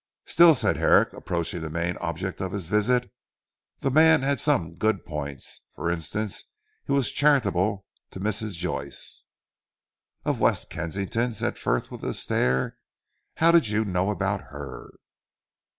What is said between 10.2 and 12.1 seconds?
"Of West Kensington?" said Frith with